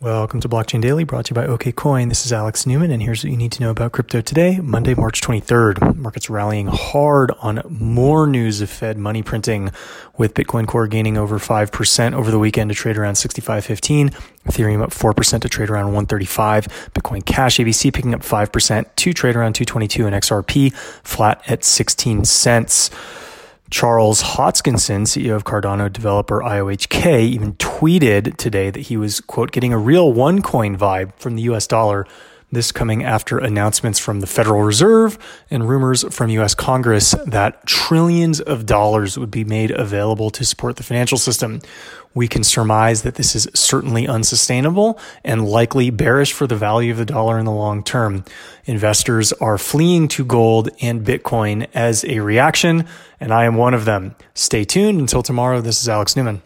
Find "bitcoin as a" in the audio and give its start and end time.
51.04-52.20